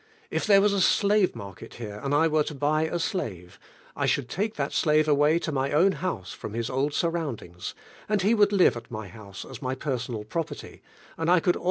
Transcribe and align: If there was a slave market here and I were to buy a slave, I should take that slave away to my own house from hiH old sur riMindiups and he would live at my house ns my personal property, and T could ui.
If 0.31 0.47
there 0.47 0.61
was 0.61 0.73
a 0.73 0.81
slave 0.81 1.35
market 1.35 1.75
here 1.75 2.01
and 2.03 2.11
I 2.15 2.27
were 2.27 2.41
to 2.45 2.55
buy 2.55 2.85
a 2.87 2.97
slave, 2.97 3.59
I 3.95 4.07
should 4.07 4.27
take 4.29 4.55
that 4.55 4.73
slave 4.73 5.07
away 5.07 5.37
to 5.37 5.51
my 5.51 5.71
own 5.71 5.91
house 5.91 6.33
from 6.33 6.53
hiH 6.53 6.73
old 6.73 6.95
sur 6.95 7.11
riMindiups 7.11 7.75
and 8.09 8.23
he 8.23 8.33
would 8.33 8.51
live 8.51 8.75
at 8.75 8.89
my 8.89 9.09
house 9.09 9.45
ns 9.47 9.61
my 9.61 9.75
personal 9.75 10.23
property, 10.23 10.81
and 11.19 11.29
T 11.29 11.39
could 11.41 11.57
ui. 11.57 11.59